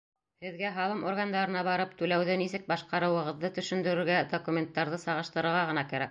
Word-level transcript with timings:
Һеҙгә 0.43 0.69
һалым 0.75 1.01
органдарына 1.09 1.61
барып, 1.67 1.91
түләүҙе 1.99 2.37
нисек 2.43 2.65
башҡарыуығыҙҙы 2.71 3.51
төшөндөрөргә, 3.57 4.17
документтарҙы 4.31 4.99
сағыштырырға 5.05 5.61
ғына 5.73 5.83
кәрәк. 5.93 5.99